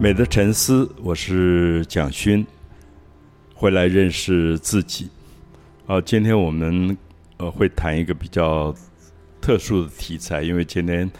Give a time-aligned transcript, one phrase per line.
[0.00, 2.46] 美的沉思，我是蒋勋，
[3.52, 5.10] 回来认识自己。
[5.88, 6.96] 啊，今天我们
[7.38, 8.72] 呃会谈一个比较
[9.40, 11.10] 特殊的题材，因为今天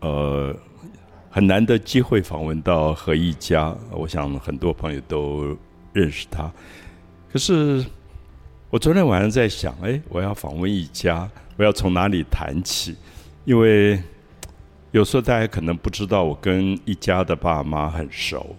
[0.00, 0.54] 呃
[1.30, 5.56] 很难得机会访问到何一家，我想很多朋友都
[5.94, 6.52] 认识他。
[7.32, 7.82] 可是
[8.68, 11.26] 我昨天晚上在想，哎，我要访问一家，
[11.56, 12.94] 我要从哪里谈起？
[13.46, 13.98] 因为
[14.92, 18.54] 有时候大家可能不知道，我跟一家的爸妈很熟，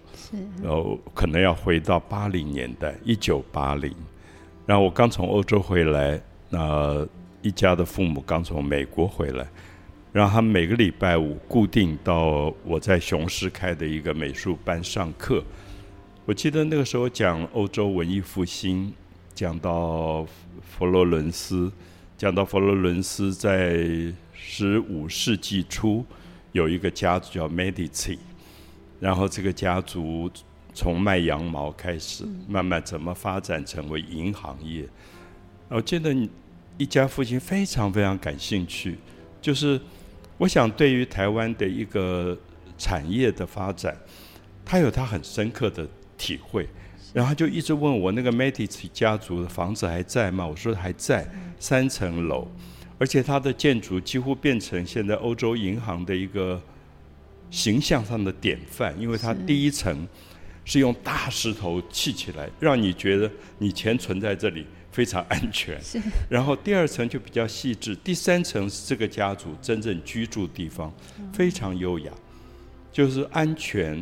[0.64, 3.94] 然后可能要回到八零年代，一九八零。
[4.66, 6.20] 然后我刚从欧洲回来，
[6.50, 7.08] 那
[7.44, 9.46] 一家的父母刚从美国回来，
[10.12, 15.44] 然后他们每个礼拜五固定到我在雄狮开的一个美术班上课。
[16.26, 18.92] 我记得那个时候讲欧洲文艺复兴，
[19.36, 20.26] 讲到
[20.62, 21.72] 佛罗伦斯，
[22.18, 23.86] 讲到佛罗伦斯在
[24.34, 26.04] 十五世纪初。
[26.54, 28.18] 有一个家族叫 Medici，
[29.00, 30.32] 然后这个家族
[30.74, 34.88] 从卖羊毛开始，慢慢怎么发展成为银行业。
[35.68, 36.16] 我记得
[36.78, 38.98] 一家父亲非常非常感兴趣，
[39.42, 39.80] 就是
[40.38, 42.38] 我想对于台湾的一个
[42.78, 43.98] 产业的发展，
[44.64, 46.68] 他有他很深刻的体会，
[47.14, 50.46] 然后就一直问我那个 Medici 家族的房子还在吗？
[50.46, 51.28] 我说还在，
[51.60, 52.48] 三层楼。
[53.04, 56.62] 而且它的建筑几乎变成现在欧洲银行的一个
[57.52, 60.08] 形象上的典范，因为它第一层
[60.64, 65.78] 是用大石头砌起来，让你觉得你钱存在这里非常安全。
[66.32, 70.90] 然后第二层就比较细致，第三层是这个家族真正居住地方，
[71.34, 72.12] 非常优雅，
[72.90, 74.02] 就是安全、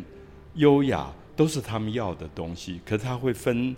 [0.54, 2.80] 优雅都是他们要的东西。
[2.86, 3.74] 可是它会分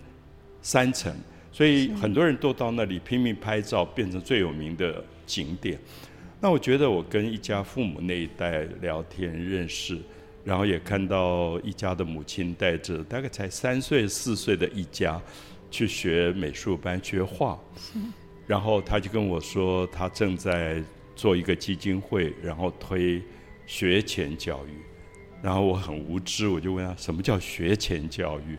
[0.61, 1.11] 三层，
[1.55, 5.01] 所以很多人都到那里拼命拍照，变成最有名的。
[5.27, 5.75] 景点，
[6.39, 9.97] 那我觉得我跟一家父母那一代聊天认识，
[10.43, 15.19] 然后也看到一家的母亲带着大概才三岁四岁的一家
[15.71, 17.59] 去学美术班学画，
[18.45, 20.79] 然后他就跟我说他正在
[21.15, 23.19] 做一个基金会，然后推
[23.65, 24.77] 学前教育，
[25.41, 28.55] 然后我很无知，我就问他什么叫学前教育，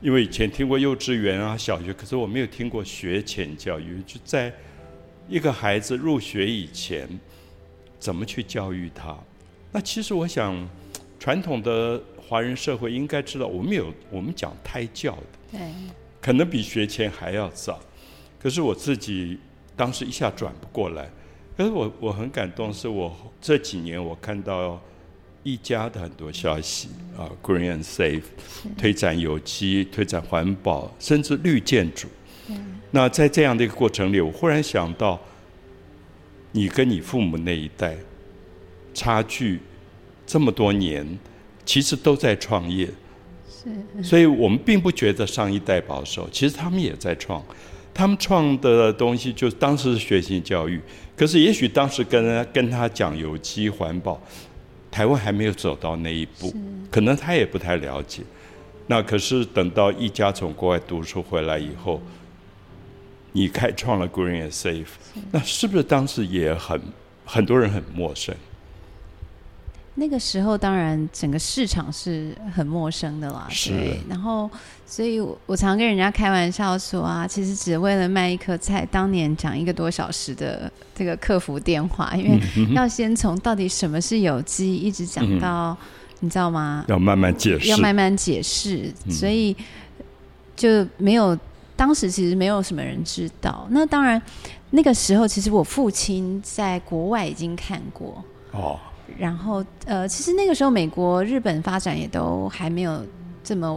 [0.00, 4.52] 因为以前听过幼稚园啊小学，可是我没有听过学前教育，就在。
[5.30, 7.06] 一个孩子入学以前，
[7.98, 9.14] 怎么去教育他？
[9.70, 10.66] 那其实我想，
[11.20, 15.60] 传统的华人社会应该知道，我们有我们讲胎教的，对，
[16.18, 17.78] 可能比学前还要早。
[18.40, 19.38] 可是我自己
[19.76, 21.10] 当时一下转不过来。
[21.54, 24.80] 可是我我很感动，是我这几年我看到
[25.48, 28.22] 一家的很多消息啊，Green and Safe，
[28.76, 32.06] 推展有机、推展环保，甚至绿建筑。
[32.90, 35.18] 那在这样的一个过程里，我忽然想到，
[36.52, 37.96] 你跟你父母那一代
[38.92, 39.60] 差距
[40.26, 41.18] 这么多年，
[41.64, 42.86] 其实都在创业，
[43.48, 47.42] 是，所以我们并不觉得上一代保守，其实他们也在创，
[47.94, 50.78] 他们创的东西就是当时是学习教育，
[51.16, 54.20] 可是也许当时跟跟他讲有机环保，
[54.98, 56.52] 台湾还没有走到那一步，
[56.90, 58.24] 可能他也不太了解。
[58.88, 62.02] 那可是等到一家从国外读书回来以后。
[63.30, 64.86] 你开创了 Green and Safe，
[65.30, 66.80] 那是不是当时也很
[67.24, 68.34] 很多人很陌生？
[69.98, 74.00] 那个时候当然整个市场是很陌生的啦，对。
[74.08, 74.48] 然后，
[74.86, 82.40] 所以我我常跟人家开玩笑说啊，其实只为了卖一颗菜，当年讲一个多小时的这个客服电话，因为
[82.72, 85.76] 要先从到底什么是有机，一直讲到
[86.20, 86.84] 你知道吗？
[86.86, 89.56] 要慢慢解释，要慢慢解释，所以
[90.54, 91.36] 就没有。
[91.74, 93.66] 当时其实没有什么人知道。
[93.70, 94.20] 那当然，
[94.70, 98.24] 那个时候其实我父亲在国外已经看过。
[98.52, 98.78] 哦。
[99.16, 103.02] 然后呃，其实那个时候美国、日本发展也都还没有
[103.42, 103.68] 这么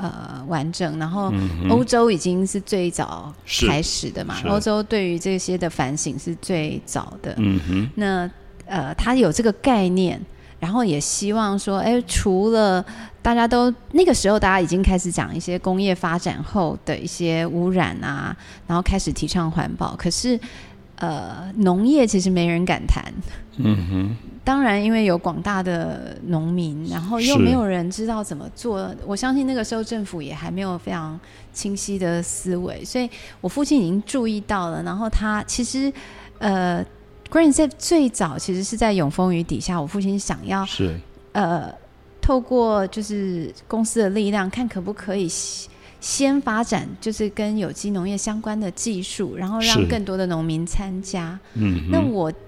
[0.00, 0.98] 呃完整。
[0.98, 1.32] 然后
[1.68, 3.32] 欧洲已经是最早
[3.66, 4.36] 开始的嘛。
[4.46, 7.34] 欧洲对于这些的反省是最早的。
[7.38, 7.90] 嗯哼。
[7.94, 8.30] 那
[8.66, 10.20] 呃，他有这个概念。
[10.58, 12.82] 然后也希望说，哎，除了
[13.20, 18.34] 大家都那个时候，大家已经开始讲一些工业发展后的一些污染啊，
[18.66, 19.94] 然后开始提倡环保。
[19.96, 20.40] 可是，
[20.96, 23.04] 呃，农业其实没人敢谈。
[23.58, 24.16] 嗯哼。
[24.46, 28.94] 当然，因为有广大的农民，然后又没有人知道怎么做。
[29.04, 31.18] 我相信那个时候政府也还没有非常
[31.52, 33.10] 清晰的思维，所以
[33.40, 34.80] 我父亲已经注意到了。
[34.84, 35.92] 然后他其实，
[36.38, 36.86] 呃。
[37.28, 40.96] Green Safe 最早其实是在永丰雨底下，我父亲想要是
[41.32, 41.68] 呃
[42.20, 45.28] 透过就是公司的力量，看可不可以
[46.00, 51.36] 先发展就是跟有机农业相关的技术，然后让更多的农民参加。
[51.54, 52.38] 嗯，那我看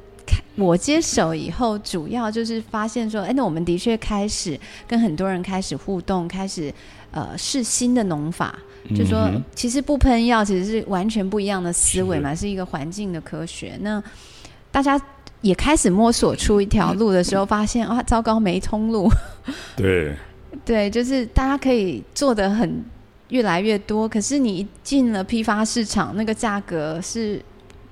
[0.59, 4.59] 我接手以后，主要就是发现说，哎，那我们的确开始
[4.89, 6.75] 跟很多人开始互动，开始
[7.13, 8.59] 呃试新的农法，
[8.97, 13.79] 就说其实不喷药其实是完全不一样的思维嘛，是一个环境的科学。
[13.83, 14.03] 那
[14.73, 15.01] 大家
[15.43, 19.09] 也开始摸索出一条路的时候，发现啊，糟糕，没通路。
[19.77, 20.13] 对，
[20.67, 22.85] 对，就是大家可以做的很
[23.29, 27.41] 越来越多，可是你进了批发市场，那个价格是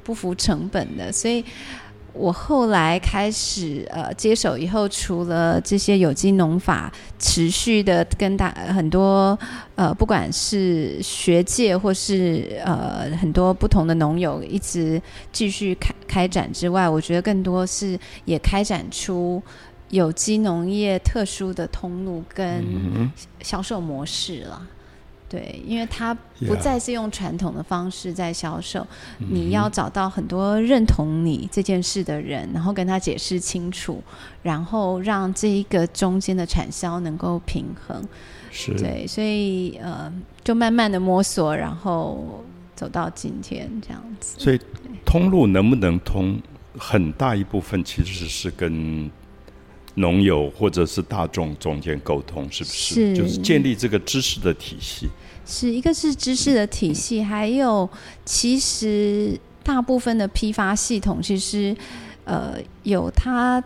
[0.02, 1.44] 不符成本的，所以。
[2.16, 9.38] 我后来开始呃接手以后，除了这些有机农法，持续的跟大很多
[9.74, 19.42] 呃不管是学界或是呃很多不同的农友一直继续开开展之外，我觉得更多是也开展出
[19.90, 22.64] 有机农业特殊的通路跟
[23.42, 24.66] 销售模式了。
[25.28, 26.14] 对，因为它
[26.46, 28.86] 不再是用传统的方式在销售，
[29.18, 34.02] 你要找到很多认同你这件事的人，然后跟他解释清楚，
[34.42, 38.00] 然后让这一个中间的产销能够平衡。
[38.52, 40.12] 是，对，所以呃，
[40.44, 42.44] 就慢慢的摸索，然后
[42.76, 44.38] 走到今天这样子。
[44.38, 44.60] 所以
[45.04, 46.40] 通路能不能通，
[46.78, 49.10] 很大一部分其实是跟。
[49.96, 52.94] 农友或者是大众中间沟通，是不是？
[52.94, 55.08] 是，就是建立这个知识的体系。
[55.46, 57.88] 是一个是知识的体系，还有
[58.24, 61.74] 其实大部分的批发系统，其实
[62.24, 63.62] 呃有它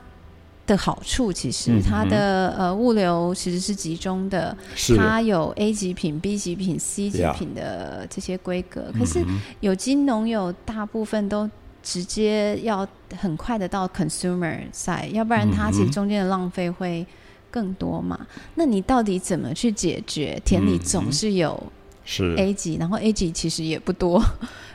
[0.66, 1.32] 的好处。
[1.32, 4.56] 其实它的呃物流其实是集中的，
[4.96, 8.92] 它有 A 级品、B 级品、C 级品的这些规格。
[8.96, 9.24] 可是
[9.60, 11.50] 有机农友大部分都。
[11.82, 12.86] 直接要
[13.16, 17.06] 很快的到 consumer side，要不然它其实中间的浪费会
[17.50, 18.26] 更多嘛。
[18.54, 20.40] 那你到底怎么去解决？
[20.44, 21.62] 田里总是有
[22.04, 24.22] 是 A 级，然后 A 级其实也不多，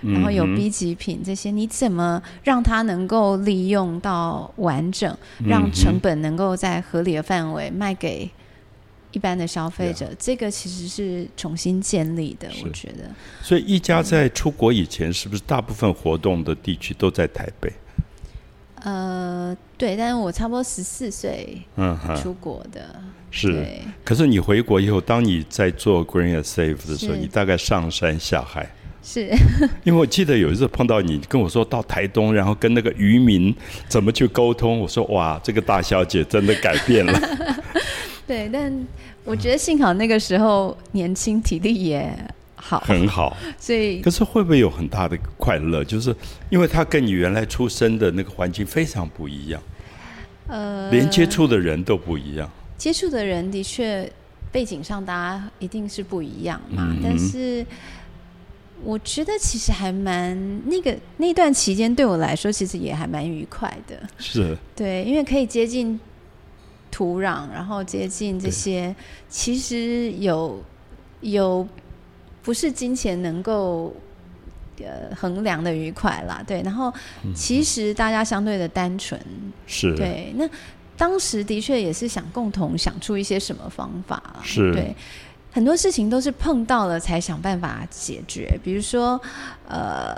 [0.02, 8.30] 然后有 B 级品这些，你怎么让它能够利用到完整，让成本能够在合理的范围卖给？
[9.15, 13.09] 一般的消费者，这个其实是重新建立的，我觉得。
[13.41, 17.71] 所以，一家在出国以前，是不是大部分活动的地区都在台北？
[18.83, 23.01] 呃，对，但是我差不多十四岁嗯出国的，
[23.31, 23.65] 是。
[24.03, 28.69] 可是你回国以后，当你在做 Green and Safe 的时候，你大概上山下海。
[29.01, 29.33] 是。
[29.85, 33.56] 因为我记得有一次碰到你，跟我说到台东，然后跟那个渔民
[33.88, 34.77] 怎么去沟通。
[34.77, 37.63] 我说哇，这个大小姐真的改变了。
[38.27, 38.88] 对，但
[39.24, 42.12] 我觉得幸好那个时候年轻，体力也
[42.56, 43.38] 好，很好。
[43.60, 45.83] 所以，可是会不会有很大的快乐？
[45.83, 46.16] 就是
[46.50, 49.62] 因为他跟你原来出生的那个环境非常不一样，
[50.48, 52.50] 呃，连接触的人都不一样。
[52.77, 54.12] 接触的人的确
[54.51, 56.98] 背景上，大家一定是不一样嘛。
[57.04, 57.63] 但是，
[58.83, 60.36] 我觉得其实还蛮
[60.68, 63.95] 那个那段期间对我来说，其实也还蛮愉快的。
[64.18, 66.00] 是，对，因为可以接近。
[66.95, 68.95] 土壤，然后接近这些，
[69.27, 70.63] 其实有
[71.19, 71.68] 有
[72.42, 73.94] 不是金钱能够
[74.80, 76.62] 呃衡量的愉快啦，对。
[76.62, 76.94] 然后
[77.36, 79.19] 其实大家相对的单纯，
[79.68, 80.31] 是对。
[80.38, 80.50] 那
[80.95, 84.95] 当时的确也是想共同想出一些什么方法，是对。
[85.51, 89.19] 很多事情都是碰到了才想办法解决，比如说
[89.68, 90.15] 呃，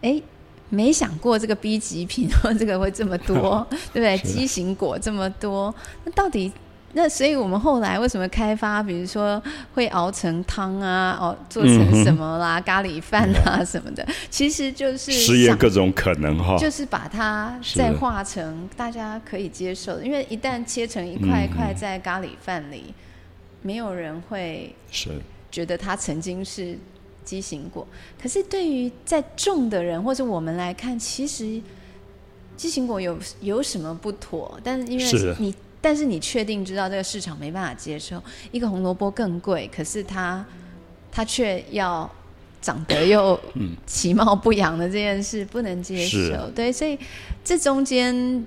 [0.00, 0.22] 哎。
[0.70, 4.18] 没想过这个 B 级品或这个会这么多， 对不对？
[4.18, 6.52] 畸形果这么多，那到底
[6.92, 8.82] 那所以我们后来为什么开发？
[8.82, 9.42] 比如说
[9.74, 20.04] 会熬成汤啊，哦，做成什么啦，咖喱饭啊什么的，其实就是实验各种可能哈，就是把它再化成大家可以接受的。
[20.04, 22.94] 因为一旦切成一块一块在咖喱饭里，
[23.62, 25.10] 没有人会是
[25.50, 26.78] 觉得它曾经是。
[27.28, 27.86] 畸形果，
[28.18, 31.60] 可是对于在种的人或者我们来看，其实
[32.56, 34.58] 畸形果有有什么不妥？
[34.64, 40.42] 但是因为你，但是你确定知道这个市场没办法接受，一个红萝卜更贵，可是它
[41.12, 42.10] 它却要
[42.62, 43.38] 长得又
[43.86, 46.98] 其貌不扬的这件事不能接受，对，所以
[47.44, 48.42] 这中间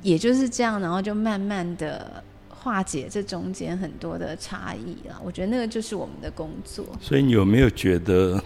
[0.00, 2.24] 也就是这样，然后就慢慢的。
[2.62, 6.86] 化解这中间很多的差异啊，我觉得那个就是我们的工作。
[7.00, 8.40] 所以你有没有觉得，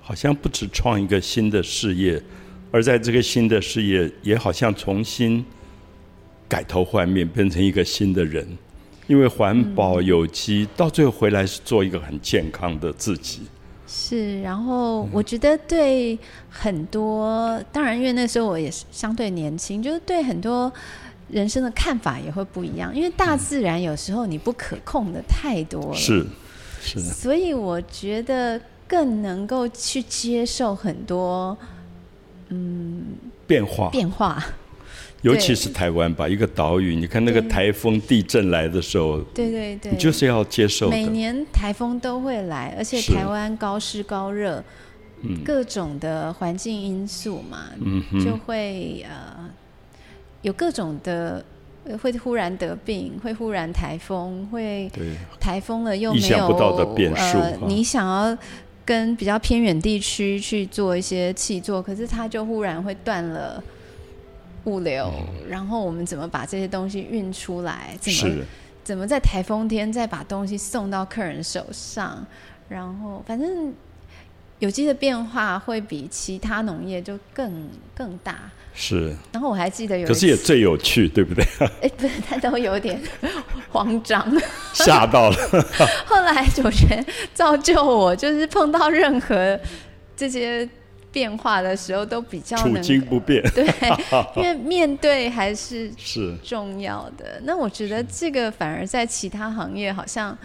[0.00, 2.22] 好像不止创一个新的事业，
[2.70, 5.44] 而在这个新的事业也好像重新
[6.48, 8.46] 改头换面，变成一个新的人？
[9.08, 13.40] 因为环保有机，到最后回来是做一个很健康的自己。
[13.88, 16.16] 是，然后我觉得对
[16.48, 20.72] 很多，当然因为那时候我也是相对年轻，就是对很多。
[21.28, 26.24] 人生的看法也会不一样，因为大自然有时候你不可控的太多了，是
[26.80, 31.56] 是的，所以我觉得更能够去接受很多
[32.50, 33.04] 嗯
[33.46, 33.90] 变化。
[33.90, 34.44] 变化，
[35.22, 40.88] 尤其是台湾吧，一个岛屿，你看那个台风、地震来的时候，对对对，你就是要接受。
[40.88, 44.62] 每年台风都会来，而且台湾高湿高热，
[45.44, 47.70] 各种的环境因素嘛，
[48.24, 49.50] 就会呃
[50.46, 51.44] 有各种的
[52.00, 54.88] 会忽然得病，会忽然台风，会
[55.40, 56.46] 台风了又没有
[57.16, 58.38] 呃，你想要
[58.84, 63.62] 跟比较偏远地区去做一些气作，可是它就忽然会断了。
[64.66, 65.12] 物流，
[65.48, 67.96] 然后我们怎么把这些东西运出来？
[68.00, 68.44] 怎么
[68.82, 72.26] 怎么在台风天再把东西送到客人手上？
[72.68, 73.72] 然后反正
[74.58, 78.50] 有机的变化会比其他农业就更更大。
[78.76, 79.16] 是。
[79.32, 81.44] 然后我还记得有，可是也最有趣，对不对？
[81.82, 83.00] 哎，不是，他都有点
[83.72, 84.24] 慌张，
[84.72, 85.36] 吓到了。
[86.06, 87.04] 后来主持人
[87.34, 89.58] 造就我，就是碰到任何
[90.14, 90.68] 这些。
[91.12, 93.64] 变化的时候都比较处境不变，对，
[94.36, 97.40] 因为面对还是是重要的。
[97.44, 100.36] 那我觉得这个反而在其他行业好像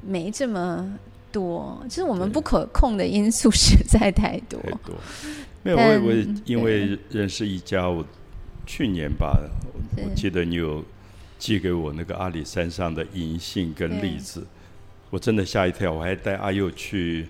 [0.00, 0.88] 没这么
[1.32, 4.60] 多，就是我们不可控的因素实在太多。
[4.60, 4.94] 太多，
[5.62, 6.12] 没有我我
[6.44, 8.04] 因为认识一家，我
[8.66, 9.40] 去年吧，
[9.96, 10.84] 我记得你有
[11.38, 14.46] 寄给我那个阿里山上的银杏跟栗子，
[15.10, 17.26] 我真的吓一跳，我还带阿佑去。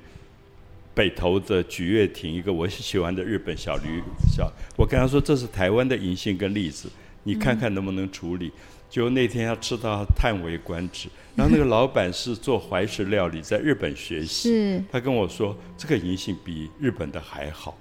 [0.94, 6.86] 北投的菊月亭，一个我喜欢的日本小旅小，我跟他说这是台湾的银杏跟栗子，
[7.22, 8.52] 你看看能不能处理。
[8.90, 11.08] 就那天要吃到叹为观止。
[11.34, 17.74] 然后那个老板是做怀石料理，在日本学习，他跟我说这个银杏比日本的还好，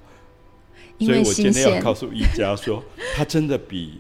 [1.06, 2.84] 所以我今天要告诉一家说，
[3.16, 4.00] 它真的比。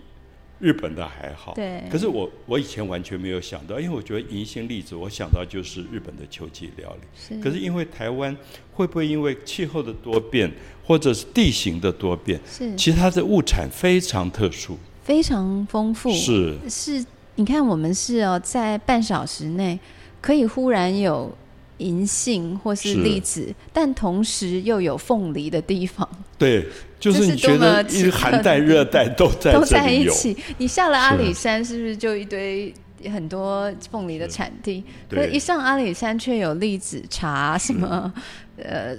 [0.63, 1.81] 日本的还好，对。
[1.89, 7.08] 可是我我以前完全没有想到，因为我觉得银杏栗子，我想到就是日本的秋季料理。
[7.17, 7.41] 是。
[7.41, 8.38] 可是因为台湾
[8.72, 10.51] 会不会因为气候的多变，
[10.86, 12.75] 或者是地形的多变，是。
[12.75, 16.12] 其实它的物产非常特殊，非常丰富。
[16.12, 16.55] 是。
[16.70, 17.03] 是，
[17.38, 19.79] 你看我们是哦，在半小时内
[20.22, 21.36] 可以忽然有。
[21.77, 26.08] 银杏或是栗子，但同时又有凤梨的地方。
[26.38, 26.63] 对，
[27.01, 30.38] 就是你觉得一寒带、热带都 在都在一起。
[30.58, 32.74] 你下了阿里山，是不是就一堆
[33.12, 34.84] 很多凤梨的产地？
[35.10, 38.13] 可一上阿里山，却有栗子、茶什么
[38.58, 38.96] 呃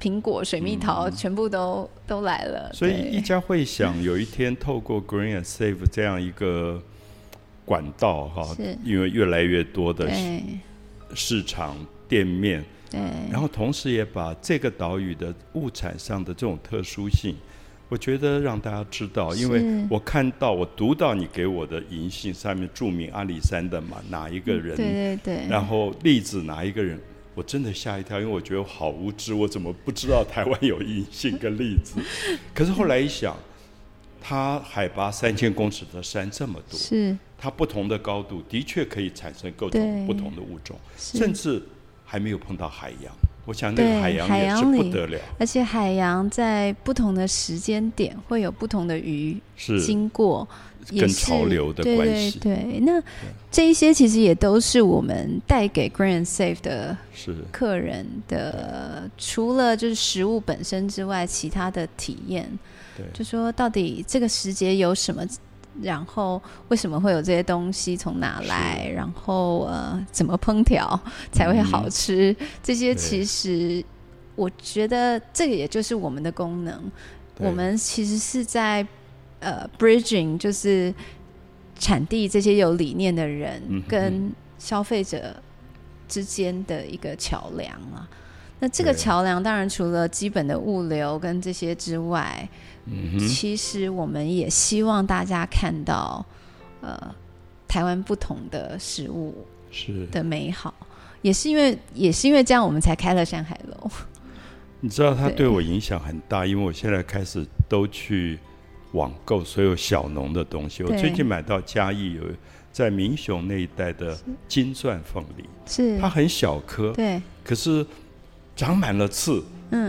[0.00, 2.70] 苹果、水蜜桃，全部都都来了。
[2.72, 6.82] 所以一家会想有一天透过 Green and Safe 这样一个
[7.64, 10.10] 管道哈，因为越来越多的
[11.14, 11.76] 市场。
[12.08, 17.34] 店面，对，然后同时也把这个岛屿的物产上的这种特殊性，
[17.88, 26.98] 我觉得让大家知道，因为我看到我读到你给我的银杏上面注明阿里山的嘛哪一个人，对对对，然后例子哪一个人，
[27.34, 32.00] 我真的吓一跳，因为我觉得好无知，我怎么不知道台湾有银杏跟栗子？
[32.54, 33.36] 可是后来一想，
[34.20, 37.16] 它海拔三千公尺的山这么多，是。
[37.40, 41.62] 它不同的高度的确可以产生各种不同的物种，甚至。
[42.10, 45.20] 还没有碰到海洋，我想那个海洋也是不得了。
[45.38, 49.38] 而且海洋在不同的时间点会有不同的鱼
[49.84, 50.48] 经过，
[50.88, 52.38] 跟潮流的关系。
[52.38, 52.98] 对，那
[53.50, 56.96] 这一些其实也都是我们带给 Grand Safe 的
[57.52, 62.50] 客人的，除了就是食物本身之外，其他的体验。
[62.96, 65.22] 对，就说到底这个时节有什么？
[65.82, 67.96] 然后为什么会有这些东西？
[67.96, 68.90] 从哪来？
[68.94, 72.34] 然后呃，怎么烹调才会好吃？
[72.62, 73.84] 这些其实
[74.34, 76.90] 我觉得这个也就是我们的功能。
[77.38, 78.86] 我们其实是在
[79.40, 80.92] 呃，bridging，就是
[81.78, 85.36] 产地这些有理念的人跟消费者
[86.08, 88.08] 之间的一个桥梁啊。
[88.60, 92.48] 那这个桥梁当然除了基本的物流跟这些之外。
[92.90, 96.24] 嗯其实我们也希望大家看到，
[96.80, 97.14] 呃，
[97.68, 100.72] 台湾不同的食物是的美好，
[101.20, 103.90] 也是因为也是因为这样，我们才开了山海楼。
[104.80, 108.38] 你知道它对我影响很大，因为我现在开始都去
[108.92, 110.82] 网购所有小农的东西。
[110.82, 112.22] 我最近买到嘉义有
[112.72, 114.16] 在民雄那一带的
[114.48, 117.86] 金钻凤梨，是它很小颗，对，可是
[118.58, 119.40] 长满了刺。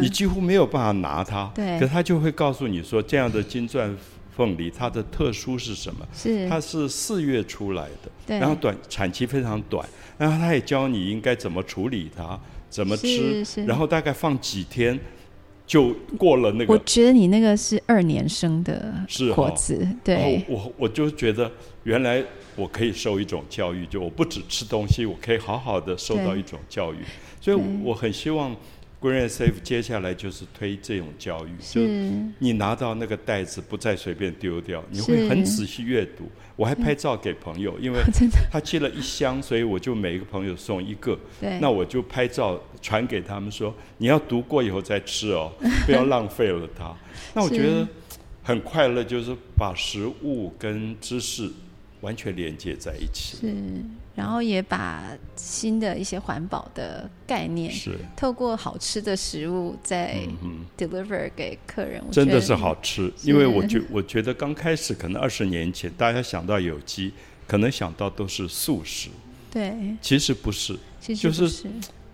[0.01, 3.95] 你几乎没有办法拿它，对，可他就会告诉你说，这样的金钻
[4.35, 6.05] 凤梨它的特殊是什么？
[6.13, 12.38] 是它是四月出来的，对，然后短产期非常短，然后他也教你应该怎么处理它，
[12.69, 14.99] 怎么吃，然后大概放几天
[15.65, 16.73] 就过了那个。
[16.73, 18.93] 我觉得你那个是二年生的
[19.33, 21.49] 果子，对，我我就觉得
[21.89, 22.24] 原来
[22.55, 26.98] 我可以受一种教育，就我不只吃东西，我可以好好的受到一种教育，
[27.41, 28.55] 所以我很希望。
[29.01, 31.79] Green Safe 接下来就是推这种教育，就
[32.39, 36.29] 你拿到那个袋子不再随便丢掉，你会很仔细阅读。
[36.58, 38.01] 我还拍照给朋友，因为
[38.51, 41.17] 他寄了一箱，所以我就每一个朋友送一个。
[41.62, 45.50] 那我就拍照传给他们说，你要读过以后再吃哦，
[45.88, 46.93] 不要浪费了它。
[47.34, 47.88] 那我觉得
[48.43, 51.50] 很快乐，就是把食物跟知识
[52.01, 53.38] 完全连接在一起。
[53.38, 53.56] 是。
[54.15, 55.03] 然后也把
[55.36, 57.98] 新的一些环保的概念，是。
[58.18, 60.18] 透过好吃的食物在
[60.77, 63.12] deliver 给客人，真的是好吃。
[63.24, 67.13] 因为我觉我觉得刚开始可能二十年前，大家想到有机，
[67.48, 69.10] 可能想到都是素食，
[69.50, 70.77] 对，其实不是，
[71.15, 71.68] 就是。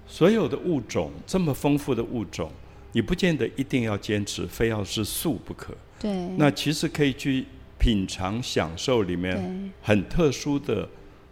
[0.07, 2.51] 所有的物种这么丰富的物种，
[2.91, 7.47] 你不见得一定要坚持非要是素不可，对，那其实可以去
[7.85, 10.89] 品尝享受里面很特殊的。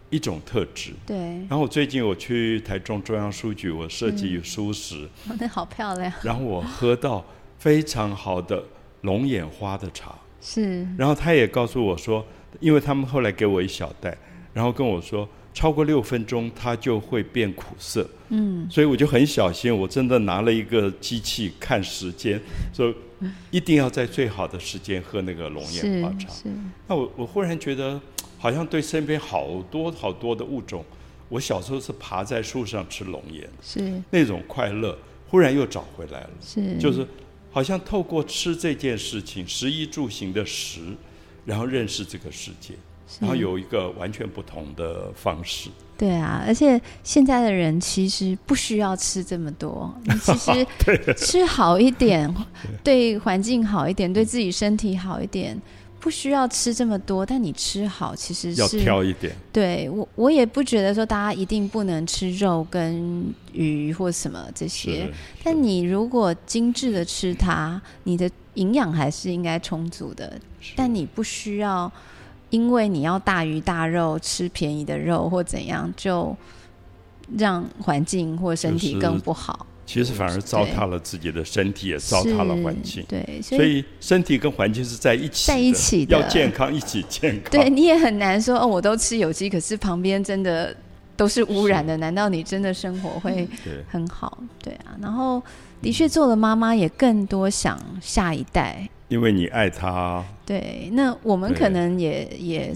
[0.10, 0.92] 一种特质。
[1.08, 1.18] 对。
[1.50, 5.10] 然后最近我去台中中央书局，我设计书食。
[5.40, 6.14] 那好漂亮。
[6.22, 7.26] 然后我喝到
[7.58, 8.64] 非常好的
[9.02, 10.14] 龙眼花的茶。
[10.40, 10.88] 是。
[11.00, 12.24] 然后他也告诉我说，
[12.60, 14.16] 因为他们后来给我一小袋，
[14.54, 18.10] 然后跟我说，超过六分钟它就会变苦涩。
[18.30, 18.68] 嗯。
[18.70, 22.42] 所以我就很小心，我真的拿了一个机器看时间，
[22.74, 22.94] 说
[23.52, 26.28] 一定要在最好的时间喝那个龙眼花茶。
[26.30, 26.44] 是。
[26.88, 28.02] 那我我忽然觉得。
[28.40, 30.84] 好像对身边好多好多的物种，
[31.30, 34.98] 我小时候是爬在树上吃龙眼，是那种快乐，
[35.30, 36.30] 忽然又找回来了。
[36.46, 37.08] 是，就是
[37.52, 40.82] 好像透过吃这件事情，食衣住行的食，
[41.46, 42.74] 然后认识这个世界，
[43.22, 45.70] 然后有一个完全不同的方式。
[45.98, 49.94] 对啊，而且现在的人其实不需要吃这么多，
[50.24, 50.66] 其实
[51.16, 52.34] 吃好一点，
[52.84, 55.62] 对环境好一点，对自己身体好一点。
[56.00, 59.34] 不需要吃这么多，但你吃好其实是要挑一点。
[59.54, 65.10] 对我，我也不觉得说大家一定不能吃肉跟鱼或什么这些，
[65.46, 70.38] 但你如果精致的吃它，你的营养还是应该充足的。
[70.76, 71.90] 但你不需要
[72.54, 76.38] 因为你要大鱼大肉吃便宜的肉或怎样，就
[77.36, 79.66] 让环境或身体更不好。
[79.88, 83.04] 其实反而糟蹋了自己的身体，也糟蹋了环境。
[83.08, 87.52] 对，所以身体跟环境是在一起，在一起的，要健康，一起健康。
[87.52, 90.76] 对，你也很难说哦，我都吃有机，可是旁边真的
[91.18, 93.50] 都是污染的，难道你真的生活会
[93.90, 94.38] 很好？
[94.62, 95.42] 对啊，然后
[95.82, 100.26] 的确做了妈妈，也更多想下一代，因为你爱他。
[100.44, 102.74] 对，那我们可能也也。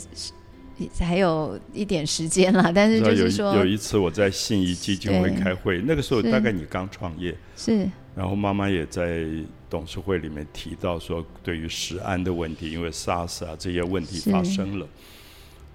[0.99, 9.25] 还有一点时间了，但是就是说，有一次我在信义基金会开会，那个时候大概你刚创业，是，然后妈妈也在
[9.67, 14.87] 董事会里面提到说，对于食安的问题，因为 SARS 啊这些问题发生了，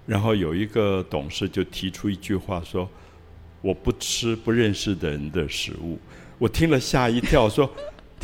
[0.05, 2.89] 然后有一个董事就提出一句话说
[3.61, 5.99] ：“我不吃不认识的人的食物。”
[6.39, 7.69] 我听了吓一跳，说：“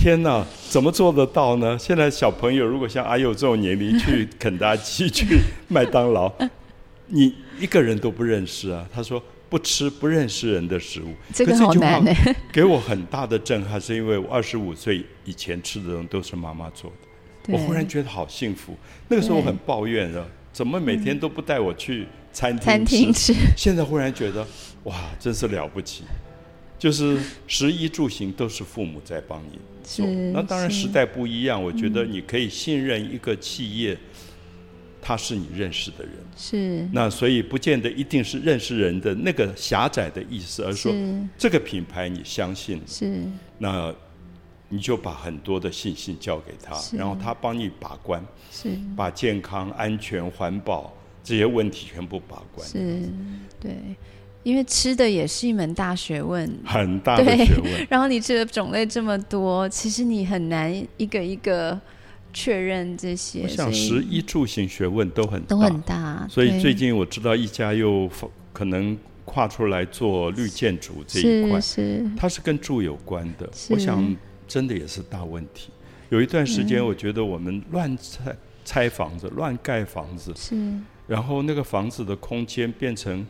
[0.01, 1.77] 天哪，怎么做得到呢？
[1.77, 5.25] 现在小朋友如果像阿佑这种年龄去肯德基、去
[5.67, 6.31] 麦当劳。
[7.07, 8.87] ”你一个人都不认识啊？
[8.93, 12.13] 他说不吃不认识人的食物，这个好难呢。
[12.49, 16.89] 给我很大的震撼，是因为我二十五岁以前吃的东西都是妈妈做
[17.43, 18.77] 的，我忽然觉得好幸福。
[19.09, 23.33] 那个时候我很抱怨的，怎么每天都不带我去餐厅吃？
[23.57, 24.47] 现在忽然觉得
[24.85, 26.05] 哇，真是了不起！
[26.77, 29.59] 就是食衣住行都是父母在帮你
[29.89, 30.05] 做。
[30.33, 33.97] 那当然时代不一样，我觉得你可以信任一个企业。
[35.01, 36.85] 他是你认识的人，是。
[36.91, 40.93] 那所以不见得一定是认识人的那个狭窄的意思，而说
[41.37, 43.23] 这个品牌你相信，是。
[43.57, 43.95] 那
[44.67, 48.77] 你就把很多的信心交给他，然后他帮你把关，是。
[48.95, 52.67] 把健康、安全、环保这些问题全部把关。
[52.67, 53.09] 是，
[53.57, 53.71] 对，
[54.43, 57.71] 因为吃的也是一门大学问，很大的学问。
[57.89, 61.79] 然后你吃的种类这么多，其实你很难一个一个。
[62.31, 68.07] 确认这些，我想食衣住行学问都很都很大，所以最近我知道一家又
[68.53, 73.49] 可能跨出来做绿建筑这一块，是它是跟住有关的。
[73.71, 74.15] 我想
[74.47, 75.71] 真的也是大问题。
[76.09, 80.55] 有一段时间，我觉得我们乱拆拆房子、乱盖房子，是
[81.07, 83.25] 然后那个房子的空间变成，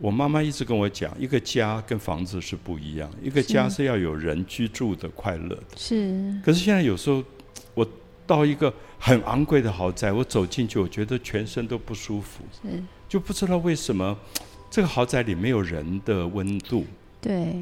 [0.00, 6.40] 我妈妈一直跟我讲，一个家跟房子是不一样，一个家是要有人居住的快乐的，是。
[6.44, 7.22] 可是现在有时候。
[7.72, 7.86] 我
[8.26, 12.42] 到一个很昂贵的豪宅，我走进去，我觉得全身都不舒服，
[13.08, 14.16] 就不知道为什么
[14.68, 16.84] 这个豪宅里没有人的温度。
[17.20, 17.54] 对，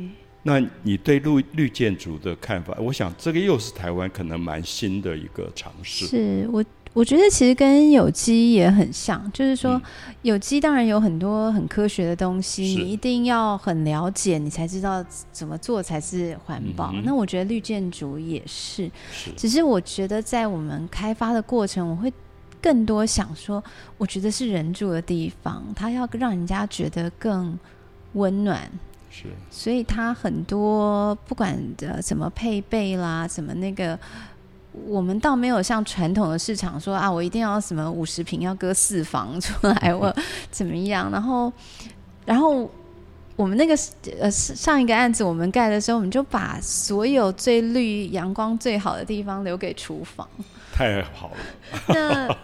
[0.42, 2.74] 那你对绿绿建筑的看法？
[2.81, 6.07] 我想这个又是台湾可能蛮新的一个尝试。
[6.07, 6.64] 是我。
[6.94, 9.81] 我觉得其实跟有机也很像，就是说
[10.22, 16.92] 有机当然有很多很科学的东西，你一定要很了解，你才知道怎么做才是环保。
[17.05, 18.90] 那我觉得绿建筑也是，
[19.37, 22.12] 只是我觉得在我们开发的过程，我会
[22.61, 23.62] 更多想说，
[23.96, 27.57] 我觉得是人住的地方，它要让人家觉得更
[28.14, 28.68] 温暖。
[29.11, 33.96] 是，所以它很多不管的怎么配备啦，怎么那个。
[34.87, 40.14] 我们倒没有像传统的市场说啊，我一定要什么五十平要割四房出来，我
[40.51, 41.11] 怎么样？
[41.11, 41.53] 然后，
[42.25, 42.71] 然后
[43.37, 43.77] 我们那个
[44.21, 50.29] 呃上一个案子我们盖的时候，我们就把所有最绿、阳光最好的地方留给厨房，
[50.73, 51.37] 太好了。
[51.88, 52.37] 那。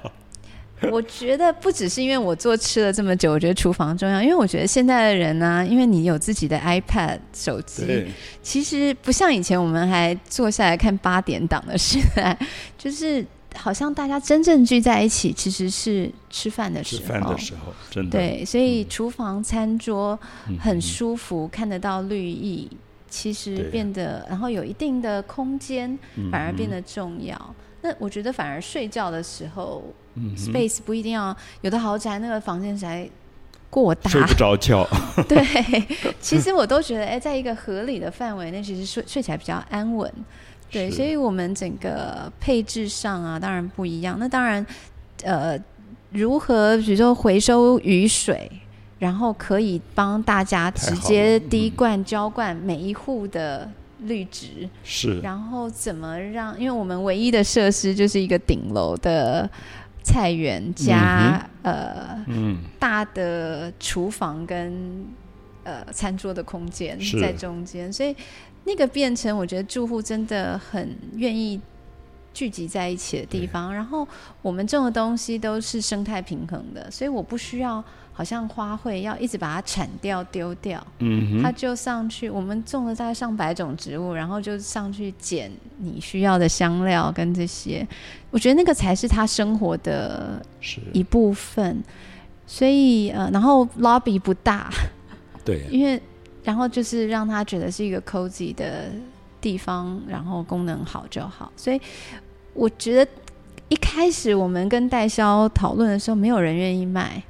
[0.90, 4.22] 我觉得不只是因为我做吃了这么久，我觉得厨房重要。
[4.22, 8.06] 因为我觉得现在的人呢，因为你有自己的 iPad 手机，
[8.42, 12.38] 其实不像以前我们还坐下来看八点档的时代，
[12.78, 17.02] 就是好像大家真正聚在一起，其实是吃饭的时候。
[17.02, 20.18] 吃饭的时候，真的对，所以厨房餐桌
[20.58, 22.68] 很舒服，看得到绿意，
[23.08, 25.98] 其实变得，然后有一定的空间，
[26.30, 27.54] 反而变得重要。
[27.82, 29.84] 那我觉得反而睡觉的时候
[30.36, 33.08] ，space 不一定要有的豪宅那个房间才
[33.70, 34.86] 过大，睡不着觉。
[35.28, 35.42] 对，
[36.20, 40.12] 其实我都觉得，哎，在一个合理的范围内，其实睡睡起来比较安稳。
[40.70, 44.16] 对，所以我们整个配置上啊，当然不一样。
[44.18, 44.64] 那当然，
[45.22, 45.58] 呃，
[46.10, 48.50] 如何比如说回收雨水，
[48.98, 53.70] 然后可以帮大家直接滴灌浇灌每一户的。
[54.00, 56.60] 绿植是，然后怎么让？
[56.60, 59.48] 因为我们唯一的设施就是一个顶楼的
[60.04, 62.24] 菜园加呃
[62.78, 65.04] 大的厨房跟
[65.64, 68.14] 呃餐桌的空间在中间，所以
[68.62, 71.60] 那个变成我觉得住户真的很愿意
[72.32, 73.74] 聚集在一起的地方。
[73.74, 74.06] 然后
[74.42, 77.82] 我们种的东西都是生态平衡的，所以我不需要。
[78.16, 82.30] 好像花卉要一直把它铲掉丢掉，嗯，它就上去。
[82.30, 87.86] 我们种了大概上百种植物，然后就上去捡你需要的香料跟这些。
[88.30, 90.40] 我觉得那个才是他生活的
[90.92, 91.82] 一部分。
[92.46, 94.70] 所以呃，然后 lobby 不大，
[95.44, 96.00] 对， 因为
[96.44, 98.92] 然后就是让他觉得是一个 cozy 的
[99.40, 101.50] 地方，然后功能好就好。
[101.56, 101.80] 所以
[102.52, 103.10] 我觉得
[103.70, 107.20] 一开始我们跟代销讨论的时候，没有人愿意卖。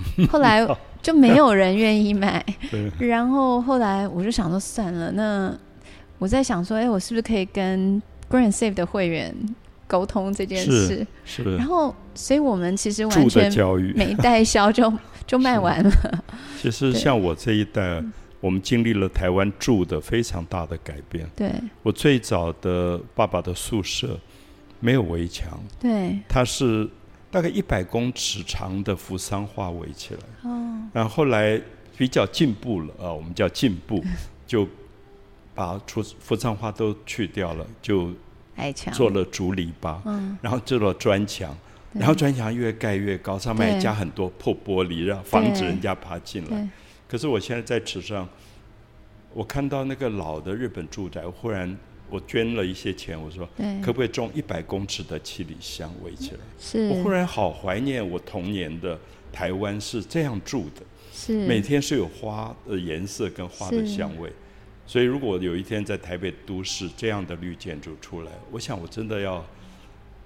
[0.30, 0.66] 后来
[1.00, 2.44] 就没有人愿意买，
[2.98, 5.52] 然后后来我就想说算了，那
[6.18, 8.00] 我在想说，哎，我是不是可以跟
[8.30, 9.34] Grand Safe 的会员
[9.88, 11.04] 沟通这件事？
[11.24, 13.50] 是，然后所以我们其实完全
[13.96, 14.92] 没代销就
[15.26, 16.24] 就卖完了。
[16.60, 18.00] 其实像我这一代，
[18.40, 21.28] 我们经历了台湾住的非常大的改变。
[21.34, 21.52] 对，
[21.82, 24.16] 我最早的爸爸的宿舍
[24.78, 26.88] 没有围墙，对，它是。
[27.32, 30.20] 大概一百公尺长的扶桑花围起来，
[30.92, 31.58] 然后后来
[31.96, 34.04] 比较进步了啊，我们叫进步，
[34.46, 34.68] 就
[35.54, 38.10] 把扶扶桑花都去掉了，就
[38.92, 41.56] 做了竹篱笆，嗯然后做了砖墙，
[41.94, 46.68] 然后砖墙越盖越高，上面还加很多破玻璃，让防止人家爬进来。
[47.08, 48.28] 可是我现在在纸上，
[49.32, 51.74] 我看到那个老的日本住宅，忽然。
[52.12, 53.48] 我捐了一些钱，我说
[53.82, 56.40] 可不可以种一百公尺的七里香围起来？
[56.60, 56.88] 是。
[56.88, 58.98] 我忽然好怀念我童年的
[59.32, 61.46] 台湾是这样住的，是。
[61.46, 64.30] 每天是有花的颜色跟花的香味，
[64.86, 69.42] 所以如果有一天在台北都市这样的绿建筑出来，我想我真的要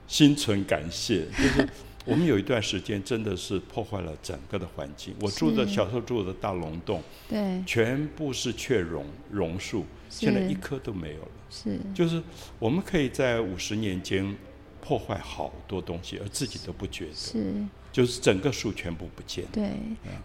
[0.09, 1.69] 心存感谢， 就是。
[2.09, 5.13] 我们有一段时间真的是破坏了整个的环境。
[5.21, 9.85] 我住的小时候住的大龙洞，对，全部是雀榕榕树，
[10.21, 11.29] 现在一棵都没有了。
[11.51, 12.23] 是，就是
[12.59, 14.37] 我们可以在五十年间
[14.81, 17.15] 破坏好多东西，而自己都不觉得。
[17.15, 17.55] 是，
[17.93, 19.45] 就是整个树全部不见。
[19.53, 19.73] 对，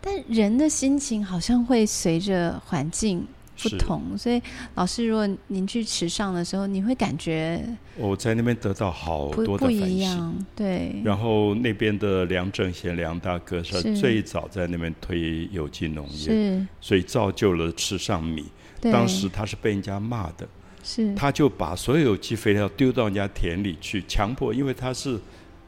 [0.01, 3.27] 但人的心情好像会随着环境。
[3.61, 4.41] 不同，所以
[4.75, 7.63] 老师，如果您去池上的时候，你会感觉
[7.95, 11.01] 我在那边得到好多的反响，对。
[11.03, 18.45] 然后那边的梁正贤梁大哥是最早在那边推有机农业，所以造就了池上米。
[18.81, 20.47] 当时他是被人家骂的，
[20.83, 25.19] 是他就把所有有机肥料丢到人家田里去，强迫，因为他是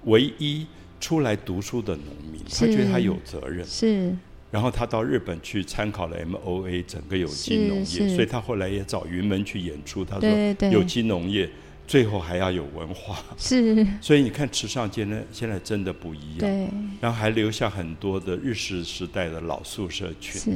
[0.05, 0.65] 唯一
[0.99, 4.15] 出来读书的农民，他觉得他有责任是。
[4.53, 10.05] 然后他到日本去参考了 M O A 整个有机农业，所以他后来也找云门去演出。
[10.05, 11.49] 他说有机农业
[11.87, 13.17] 最后还要有文化。
[13.35, 13.83] 是。
[13.99, 16.39] 所以你看池上街呢，现在真的不一样。
[16.41, 16.69] 对。
[17.01, 20.39] 然后还留下很多的日式时代的老宿舍群。
[20.39, 20.51] 是。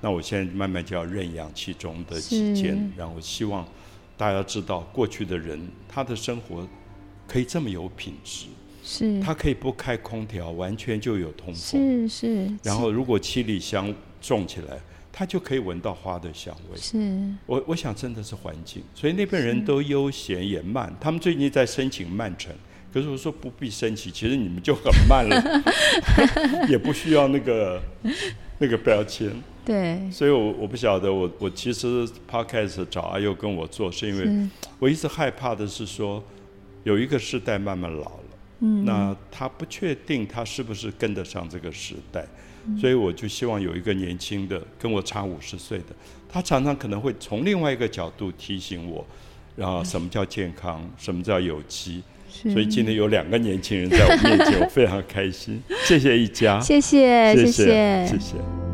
[0.00, 3.66] 那我现在慢慢就要认养其中的几间，然后希望
[4.16, 6.64] 大家知道过去的人他的生活
[7.26, 8.46] 可以这么有品质。
[8.92, 11.54] 是，它可以不开空调，完全就有通风。
[11.54, 12.50] 是是。
[12.64, 14.80] 然后，如果七里香种起来，
[15.12, 16.76] 它就可以闻到花的香味。
[16.76, 16.98] 是。
[17.46, 20.92] 我我想真的是环境，所以那边人都悠闲也慢。
[21.00, 22.52] 他们最近在申请慢城，
[22.92, 25.62] 可是我说不必申请，其实你们就很慢了，
[26.68, 27.80] 也不需要那个
[28.58, 29.30] 那个标签。
[29.64, 30.10] 对。
[30.10, 34.48] 所以我我不晓得，我我其实 podcast 找阿佑跟我做，是因为
[34.80, 36.20] 我一直害怕的是说。
[36.82, 38.24] 有一个世代慢慢老了，
[38.60, 42.26] 嗯，那他不确定他是不是跟得上这个时代，
[42.78, 45.86] 所以我就希望有一个年轻的，跟我差五十岁的，
[46.28, 49.04] 他常常可能会从另外一个角度提醒我，
[49.56, 55.62] 然后什么叫健康，什么叫有机，所以今天有两个年轻人在我面前，我非常开心。
[55.84, 58.69] 谢谢一家，谢谢，谢谢，谢谢。